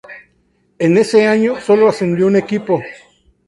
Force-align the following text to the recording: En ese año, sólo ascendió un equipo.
En 0.79 0.97
ese 0.97 1.27
año, 1.27 1.59
sólo 1.61 1.87
ascendió 1.87 2.25
un 2.25 2.35
equipo. 2.35 2.81